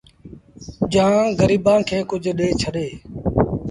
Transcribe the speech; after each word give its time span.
جآنٚ 0.93 1.35
گريبآنٚ 1.39 1.87
کي 1.87 1.97
ڪجھ 2.09 2.29
ڏي 2.37 2.49
ڇڏي 2.61 2.87